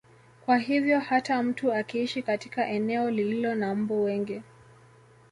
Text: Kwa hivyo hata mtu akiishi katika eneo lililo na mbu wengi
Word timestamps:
Kwa 0.45 0.57
hivyo 0.57 0.99
hata 0.99 1.43
mtu 1.43 1.73
akiishi 1.73 2.21
katika 2.21 2.67
eneo 2.67 3.09
lililo 3.11 3.55
na 3.55 3.75
mbu 3.75 4.03
wengi 4.03 4.41